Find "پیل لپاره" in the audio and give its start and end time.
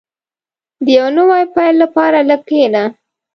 1.55-2.17